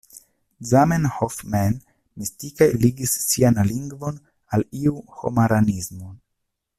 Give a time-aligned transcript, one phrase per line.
[0.69, 1.75] Zamenhof mem,
[2.21, 4.19] mistike ligis sian lingvon
[4.57, 6.11] al iu homaranismo.